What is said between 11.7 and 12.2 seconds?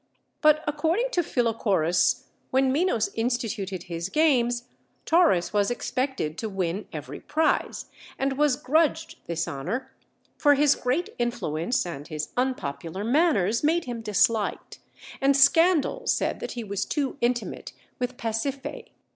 and